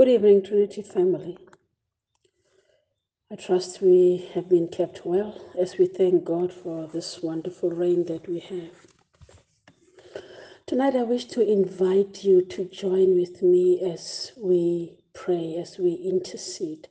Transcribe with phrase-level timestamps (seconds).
[0.00, 1.36] Good evening, Trinity family.
[3.30, 8.06] I trust we have been kept well as we thank God for this wonderful rain
[8.06, 8.72] that we have.
[10.64, 15.92] Tonight, I wish to invite you to join with me as we pray, as we
[15.92, 16.88] intercede,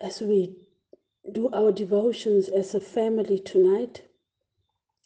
[0.00, 0.56] as we
[1.30, 4.02] do our devotions as a family tonight.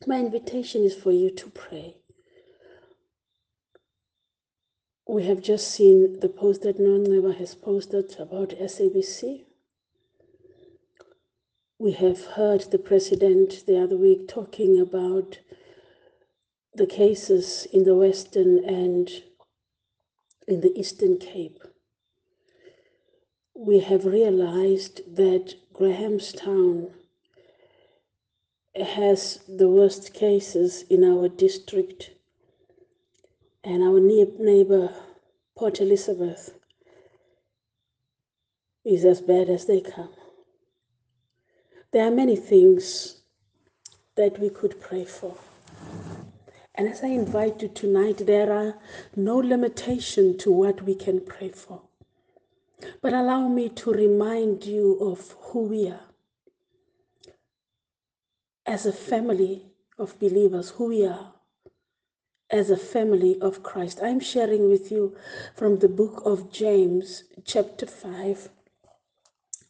[0.06, 1.97] My invitation is for you to pray.
[5.10, 9.46] We have just seen the post that Noneva has posted about SABC.
[11.78, 15.38] We have heard the president the other week talking about
[16.74, 19.10] the cases in the Western and
[20.46, 21.58] in the Eastern Cape.
[23.54, 26.92] We have realized that Grahamstown
[28.76, 32.10] has the worst cases in our district
[33.68, 34.88] and our neighbor,
[35.54, 36.54] Port Elizabeth,
[38.82, 40.08] is as bad as they come.
[41.92, 43.20] There are many things
[44.16, 45.36] that we could pray for.
[46.76, 48.78] And as I invite you tonight, there are
[49.14, 51.82] no limitation to what we can pray for.
[53.02, 56.08] But allow me to remind you of who we are.
[58.64, 59.66] As a family
[59.98, 61.34] of believers, who we are
[62.50, 64.00] as a family of Christ.
[64.02, 65.16] I'm sharing with you
[65.54, 68.48] from the book of James, chapter 5.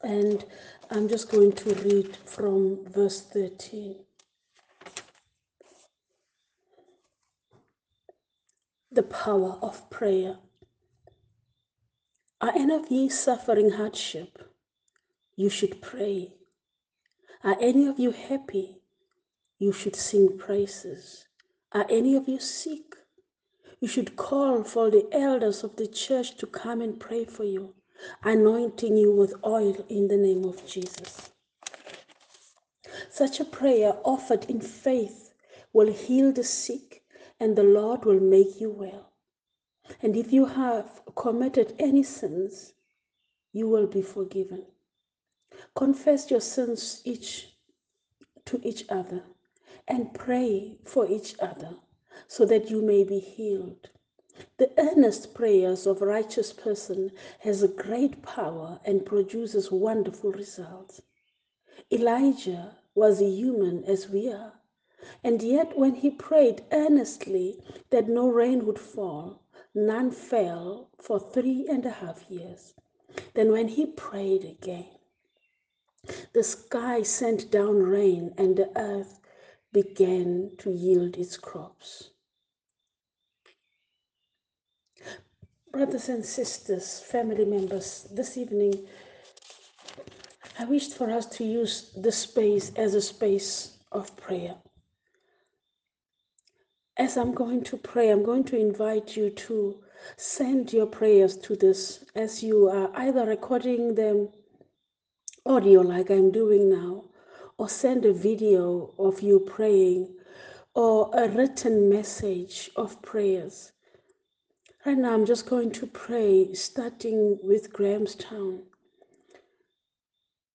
[0.03, 0.45] And
[0.91, 3.97] I'm just going to read from verse 13.
[8.93, 10.39] The power of prayer.
[12.41, 14.39] Are any of ye suffering hardship?
[15.35, 16.35] You should pray.
[17.43, 18.81] Are any of you happy?
[19.59, 21.28] You should sing praises.
[21.73, 22.97] Are any of you sick?
[23.81, 27.75] You should call for the elders of the church to come and pray for you,
[28.23, 31.31] anointing you with oil in the name of Jesus.
[33.11, 35.35] Such a prayer offered in faith
[35.75, 37.03] will heal the sick,
[37.39, 39.13] and the Lord will make you well.
[40.01, 42.73] And if you have committed any sins,
[43.53, 44.65] you will be forgiven.
[45.77, 47.57] Confess your sins each
[48.47, 49.23] to each other
[49.89, 51.75] and pray for each other
[52.29, 53.91] so that you may be healed.
[54.59, 57.11] The earnest prayers of a righteous person
[57.41, 61.01] has a great power and produces wonderful results.
[61.91, 64.53] Elijah was a human as we are,
[65.25, 69.43] and yet when he prayed earnestly that no rain would fall,
[69.75, 72.75] none fell for three and a half years.
[73.35, 74.99] Then when he prayed again,
[76.33, 79.21] the sky sent down rain and the earth
[79.73, 82.11] began to yield its crops.
[85.71, 88.87] Brothers and sisters, family members, this evening,
[90.59, 94.57] I wished for us to use this space as a space of prayer.
[96.97, 99.77] As I'm going to pray, I'm going to invite you to
[100.17, 104.29] send your prayers to this as you are either recording them
[105.47, 107.05] audio like I'm doing now,
[107.59, 110.09] or send a video of you praying,
[110.75, 113.73] or a written message of prayers.
[114.87, 118.63] Right now, I'm just going to pray, starting with Grahamstown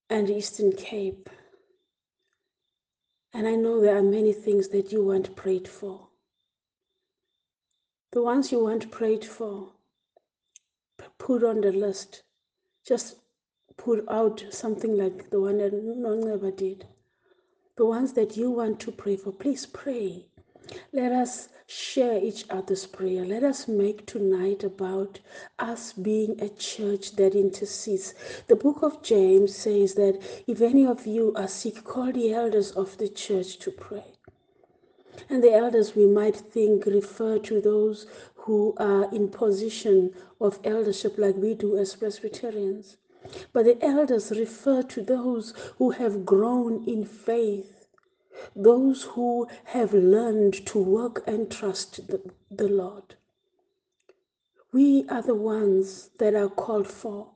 [0.09, 1.29] and Eastern Cape.
[3.33, 6.07] And I know there are many things that you want prayed for.
[8.13, 9.73] The ones you want prayed for,
[11.17, 12.23] put on the list.
[12.87, 13.15] Just
[13.75, 16.85] put out something like the one that Noneba did.
[17.75, 20.27] The ones that you want to pray for, please pray.
[20.91, 23.25] Let us share each other's prayer.
[23.25, 25.19] Let us make tonight about
[25.57, 28.13] us being a church that intercedes.
[28.47, 32.71] The book of James says that if any of you are sick, call the elders
[32.73, 34.05] of the church to pray.
[35.29, 41.17] And the elders, we might think, refer to those who are in position of eldership,
[41.17, 42.97] like we do as Presbyterians.
[43.51, 47.83] But the elders refer to those who have grown in faith
[48.55, 53.15] those who have learned to work and trust the, the Lord.
[54.71, 57.31] We are the ones that are called for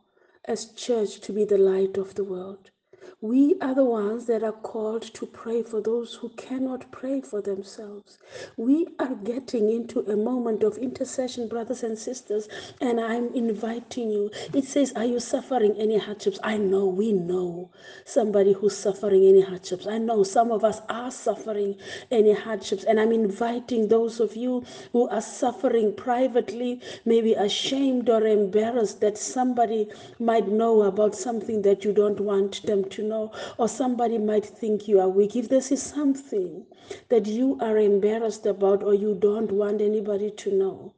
[0.46, 2.72] as church to be the light of the world.
[3.22, 7.42] We are the ones that are called to pray for those who cannot pray for
[7.42, 8.20] themselves.
[8.58, 12.48] We are getting into a moment of intercession, brothers and sisters,
[12.80, 14.30] and I'm inviting you.
[14.54, 16.40] It says, Are you suffering any hardships?
[16.44, 17.72] I know, we know
[18.06, 19.88] somebody who's suffering any hardships.
[19.88, 21.76] I know some of us are suffering
[22.12, 28.26] any hardships, and I'm inviting those of you who are suffering privately, maybe ashamed or
[28.28, 29.88] embarrassed that somebody
[30.20, 34.88] might know about something that you don't want them to know, or somebody might think
[34.88, 35.36] you are weak.
[35.36, 36.66] If this is something
[37.10, 40.94] that you are embarrassed about or you don't want anybody to know,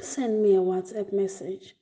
[0.00, 1.76] send me a WhatsApp message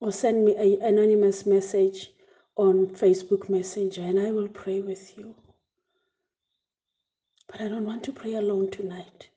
[0.00, 2.12] or send me an anonymous message
[2.56, 5.34] on Facebook Messenger and I will pray with you.
[7.48, 9.28] But I don't want to pray alone tonight.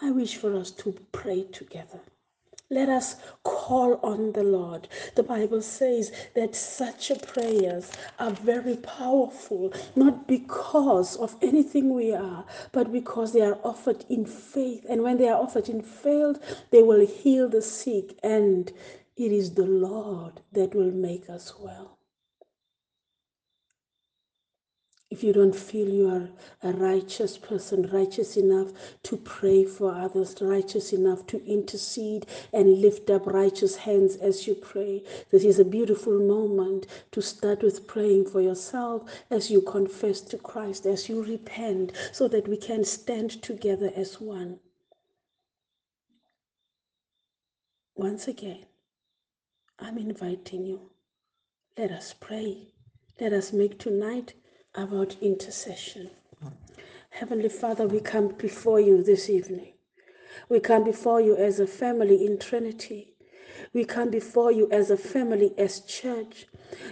[0.00, 2.00] I wish for us to pray together.
[2.74, 4.88] Let us call on the Lord.
[5.14, 12.44] The Bible says that such prayers are very powerful, not because of anything we are,
[12.72, 14.84] but because they are offered in faith.
[14.88, 16.40] And when they are offered in faith,
[16.72, 18.72] they will heal the sick, and
[19.16, 21.93] it is the Lord that will make us well.
[25.14, 26.28] If you don't feel you are
[26.68, 28.72] a righteous person, righteous enough
[29.04, 34.56] to pray for others, righteous enough to intercede and lift up righteous hands as you
[34.56, 40.20] pray, this is a beautiful moment to start with praying for yourself as you confess
[40.20, 44.58] to Christ, as you repent, so that we can stand together as one.
[47.94, 48.66] Once again,
[49.78, 50.90] I'm inviting you.
[51.78, 52.66] Let us pray.
[53.20, 54.34] Let us make tonight
[54.74, 56.10] about intercession.
[57.10, 59.74] Heavenly Father, we come before you this evening.
[60.48, 63.14] We come before you as a family in Trinity.
[63.72, 66.46] We come before you as a family, as church.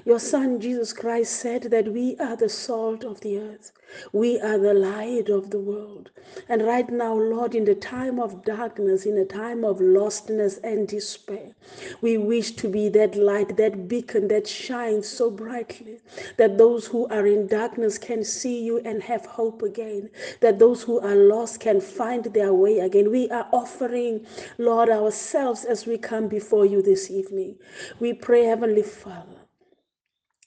[0.05, 3.73] Your Son Jesus Christ said that we are the salt of the earth.
[4.13, 6.11] We are the light of the world.
[6.49, 10.89] And right now, Lord, in the time of darkness, in a time of lostness and
[10.89, 11.55] despair,
[12.01, 15.99] we wish to be that light, that beacon that shines so brightly
[16.37, 20.83] that those who are in darkness can see you and have hope again, that those
[20.83, 23.11] who are lost can find their way again.
[23.11, 24.27] We are offering,
[24.59, 27.57] Lord, ourselves as we come before you this evening.
[28.01, 29.42] We pray, Heavenly Father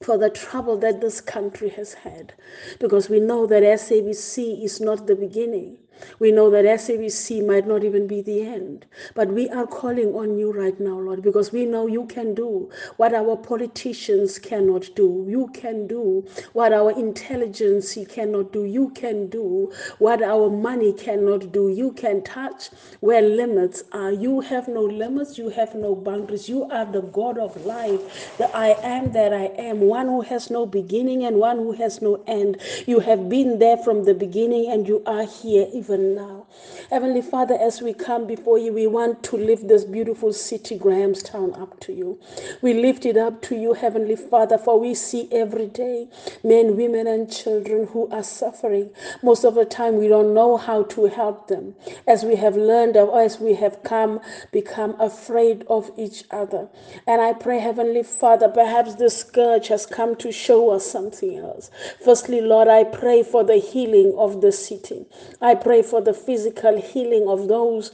[0.04, 2.34] for the trouble that this country has had
[2.80, 5.78] because we know that SABC is not the beginning.
[6.20, 10.38] We know that SABC might not even be the end, but we are calling on
[10.38, 15.26] you right now, Lord, because we know you can do what our politicians cannot do.
[15.28, 18.66] You can do what our intelligence cannot do.
[18.66, 21.70] You can do what our money cannot do.
[21.70, 22.70] You can touch
[23.00, 24.12] where limits are.
[24.12, 25.38] You have no limits.
[25.38, 26.50] You have no boundaries.
[26.50, 30.50] You are the God of life, the I am that I am, one who has
[30.50, 32.58] no beginning and one who has no end.
[32.86, 36.48] You have been there from the beginning and you are here even now.
[36.90, 41.54] Heavenly Father, as we come before you, we want to lift this beautiful city, Grahamstown,
[41.54, 42.20] up to you.
[42.62, 46.08] We lift it up to you, Heavenly Father, for we see every day
[46.44, 48.90] men, women, and children who are suffering.
[49.22, 51.76] Most of the time, we don't know how to help them.
[52.08, 54.20] As we have learned, or as we have come,
[54.52, 56.68] become afraid of each other.
[57.08, 61.70] And I pray, Heavenly Father, perhaps this scourge has come to show us something else.
[62.04, 65.06] Firstly, Lord, I pray for the healing of the city.
[65.42, 67.92] I pray for the physical healing of those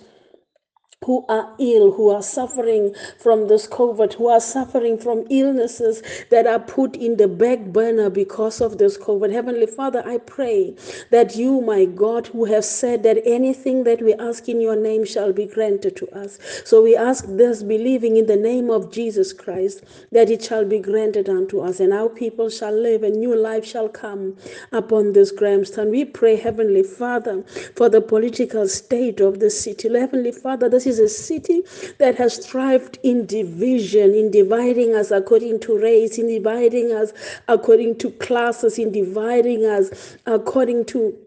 [1.04, 6.46] who are ill, who are suffering from this COVID, who are suffering from illnesses that
[6.46, 9.32] are put in the back burner because of this COVID.
[9.32, 10.76] Heavenly Father, I pray
[11.10, 15.04] that you, my God, who have said that anything that we ask in your name
[15.04, 16.38] shall be granted to us.
[16.66, 20.78] So we ask this, believing in the name of Jesus Christ, that it shall be
[20.78, 24.38] granted unto us, and our people shall live, and new life shall come
[24.72, 25.90] upon this Grahamstown.
[25.90, 27.44] We pray, Heavenly Father,
[27.76, 29.90] for the political state of the city.
[29.92, 31.64] Heavenly Father, this is a city
[31.98, 37.14] that has thrived in division, in dividing us according to race, in dividing us
[37.48, 41.18] according to classes, in dividing us according to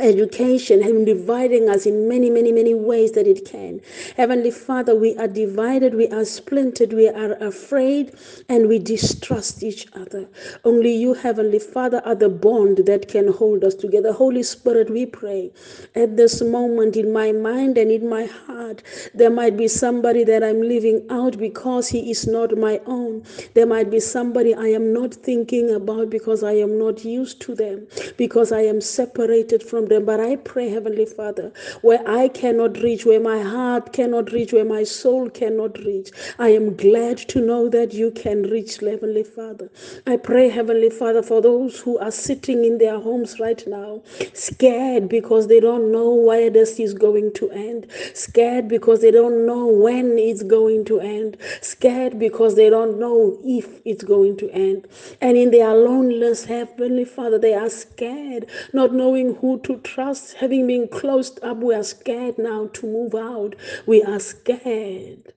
[0.00, 3.78] education and dividing us in many, many, many ways that it can.
[4.16, 8.14] Heavenly Father, we are divided, we are splintered, we are afraid,
[8.48, 10.26] and we distrust each other.
[10.64, 14.12] Only you, Heavenly Father, are the bond that can hold us together.
[14.12, 15.52] Holy Spirit, we pray
[15.94, 18.82] at this moment in my mind and in my heart,
[19.12, 23.24] there might be somebody that I'm leaving out because he is not my own.
[23.52, 27.54] There might be somebody I am not thinking about because I am not used to
[27.54, 30.04] them, because I am separated from from them.
[30.04, 34.64] But I pray, Heavenly Father, where I cannot reach, where my heart cannot reach, where
[34.64, 39.70] my soul cannot reach, I am glad to know that you can reach, Heavenly Father.
[40.06, 44.02] I pray, Heavenly Father, for those who are sitting in their homes right now,
[44.34, 49.46] scared because they don't know where this is going to end, scared because they don't
[49.46, 54.50] know when it's going to end, scared because they don't know if it's going to
[54.50, 54.86] end.
[55.20, 60.34] And in their loneliness, Heavenly Father, they are scared, not knowing who to trust.
[60.34, 63.56] Having been closed up, we are scared now to move out.
[63.86, 65.32] We are scared.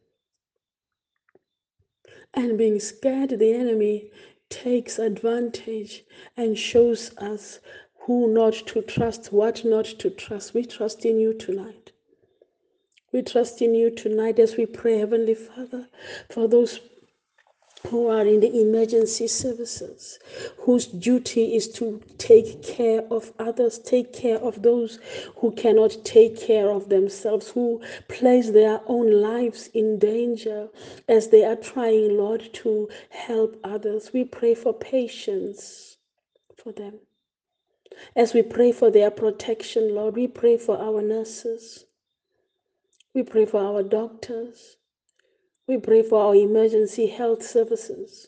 [2.34, 4.12] And being scared, the enemy
[4.50, 6.04] takes advantage
[6.36, 7.60] and shows us
[8.00, 10.54] who not to trust, what not to trust.
[10.54, 11.92] We trust in you tonight.
[13.12, 15.88] We trust in you tonight as we pray, Heavenly Father,
[16.30, 16.82] for those
[17.86, 20.20] who are in the emergency services,
[20.58, 25.00] whose duty is to take care of others, take care of those
[25.38, 30.70] who cannot take care of themselves, who place their own lives in danger
[31.08, 34.12] as they are trying, Lord, to help others.
[34.14, 35.98] We pray for patience
[36.56, 36.96] for them.
[38.16, 41.86] As we pray for their protection, Lord, we pray for our nurses.
[43.14, 44.78] We pray for our doctors.
[45.68, 48.28] We pray for our emergency health services.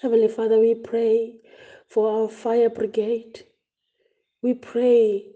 [0.00, 1.40] Heavenly Father, we pray
[1.88, 3.44] for our fire brigade.
[4.40, 5.26] We pray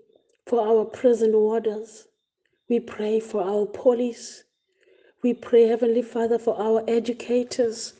[0.46, 2.06] for our prison warders.
[2.68, 4.44] We pray for our police.
[5.20, 7.94] We pray, Heavenly Father, for our educators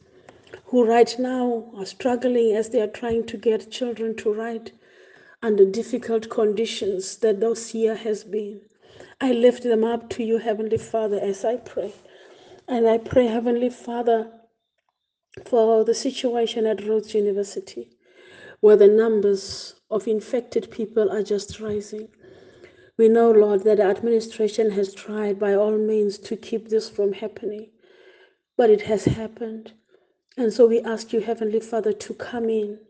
[0.67, 4.71] who right now are struggling as they are trying to get children to write
[5.43, 8.61] under difficult conditions that those year has been.
[9.21, 11.93] I lift them up to you, Heavenly Father, as I pray.
[12.69, 14.31] And I pray, Heavenly Father,
[15.47, 17.91] for the situation at Rhodes University,
[18.61, 22.09] where the numbers of infected people are just rising.
[22.99, 27.15] We know, Lord, that the administration has tried by all means to keep this from
[27.15, 27.71] happening,
[28.57, 29.73] but it has happened.
[30.37, 32.81] And so we ask you, Heavenly Father, to come in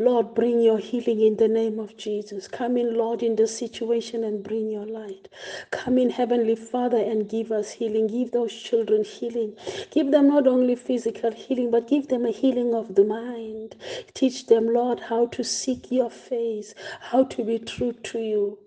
[0.00, 2.48] Lord, bring your healing in the name of Jesus.
[2.48, 5.28] Come in, Lord, in this situation and bring your light.
[5.70, 8.08] Come in, Heavenly Father, and give us healing.
[8.08, 9.56] Give those children healing.
[9.92, 13.76] Give them not only physical healing, but give them a healing of the mind.
[14.14, 18.58] Teach them, Lord, how to seek your face, how to be true to you.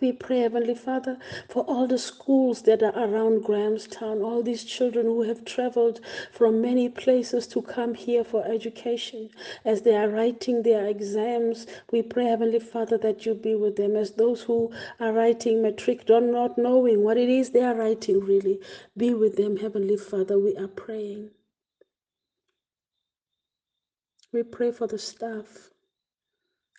[0.00, 1.16] We pray, Heavenly Father,
[1.48, 6.00] for all the schools that are around Grahamstown, all these children who have traveled
[6.32, 9.30] from many places to come here for education.
[9.64, 13.94] As they are writing their exams, we pray, Heavenly Father, that you be with them.
[13.94, 18.58] As those who are writing matric, not knowing what it is they are writing really,
[18.96, 20.36] be with them, Heavenly Father.
[20.36, 21.30] We are praying.
[24.32, 25.70] We pray for the staff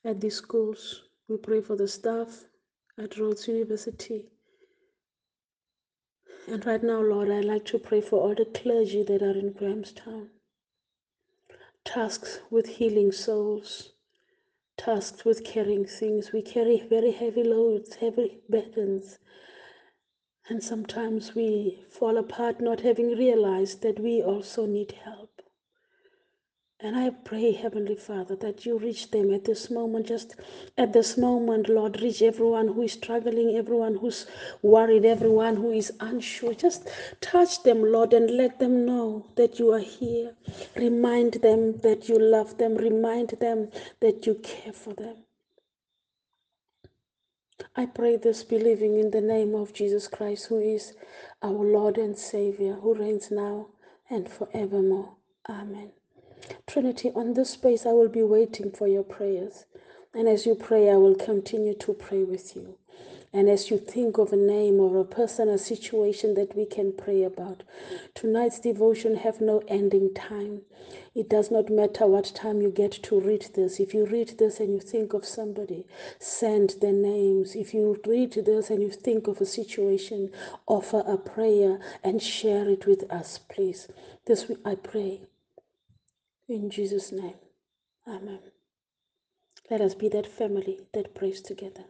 [0.04, 1.04] at these schools.
[1.30, 2.44] We pray for the staff
[2.98, 4.26] at Rhodes University.
[6.48, 9.52] And right now, Lord, I'd like to pray for all the clergy that are in
[9.52, 10.30] Grahamstown.
[11.84, 13.92] Tasked with healing souls,
[14.78, 16.32] tasked with carrying things.
[16.32, 19.20] We carry very heavy loads, heavy burdens.
[20.50, 25.37] And sometimes we fall apart not having realized that we also need help.
[26.80, 30.36] And I pray, Heavenly Father, that you reach them at this moment, just
[30.78, 32.02] at this moment, Lord.
[32.02, 34.28] Reach everyone who is struggling, everyone who's
[34.62, 36.54] worried, everyone who is unsure.
[36.54, 36.88] Just
[37.22, 40.36] touch them, Lord, and let them know that you are here.
[40.76, 43.70] Remind them that you love them, remind them
[44.02, 45.16] that you care for them.
[47.76, 50.94] I pray this believing in the name of Jesus Christ, who is
[51.42, 53.70] our Lord and Savior, who reigns now
[54.12, 55.16] and forevermore.
[55.50, 55.92] Amen.
[56.68, 59.66] Trinity, on this space, I will be waiting for your prayers.
[60.14, 62.78] And as you pray, I will continue to pray with you.
[63.34, 66.94] And as you think of a name or a person, a situation that we can
[66.94, 67.64] pray about,
[68.16, 70.62] tonight's devotion have no ending time.
[71.14, 73.80] It does not matter what time you get to read this.
[73.80, 75.86] If you read this and you think of somebody,
[76.20, 77.56] send their names.
[77.56, 80.32] If you read this and you think of a situation,
[80.66, 83.88] offer a prayer and share it with us, please.
[84.26, 85.22] This I pray
[86.50, 87.36] in Jesus' name,
[88.08, 88.40] Amen.
[89.70, 91.86] Let us be that family that prays together.